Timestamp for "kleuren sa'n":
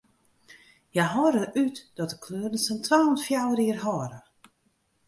2.25-2.79